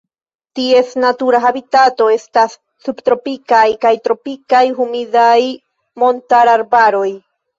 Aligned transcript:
Ties 0.59 0.93
natura 1.01 1.41
habitato 1.43 2.07
estas 2.13 2.55
subtropikaj 2.87 3.61
kaj 3.85 3.91
tropikaj 4.09 4.63
humidaj 4.81 5.37
montararbaroj. 6.05 7.07